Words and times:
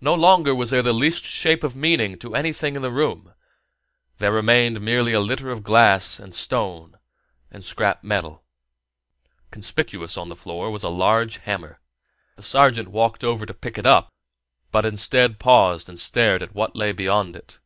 No 0.00 0.12
longer 0.12 0.56
was 0.56 0.70
there 0.70 0.82
the 0.82 0.92
least 0.92 1.24
shape 1.24 1.62
of 1.62 1.76
meaning 1.76 2.18
to 2.18 2.34
anything 2.34 2.74
in 2.74 2.82
the 2.82 2.90
room; 2.90 3.32
there 4.16 4.32
remained 4.32 4.80
merely 4.80 5.12
a 5.12 5.20
litter 5.20 5.50
of 5.50 5.62
glass 5.62 6.18
and 6.18 6.34
stone 6.34 6.98
and 7.48 7.64
scrap 7.64 8.02
metal. 8.02 8.42
Conspicuous 9.52 10.16
on 10.16 10.30
the 10.30 10.34
floor 10.34 10.68
was 10.72 10.82
a 10.82 10.88
large 10.88 11.36
hammer. 11.36 11.78
The 12.34 12.42
sergeant 12.42 12.88
walked 12.88 13.22
over 13.22 13.46
to 13.46 13.54
pick 13.54 13.78
it 13.78 13.86
up, 13.86 14.12
but, 14.72 14.84
instead, 14.84 15.38
paused 15.38 15.88
and 15.88 15.96
stared 15.96 16.42
at 16.42 16.56
what 16.56 16.74
lay 16.74 16.90
beyond 16.90 17.36
it. 17.36 17.60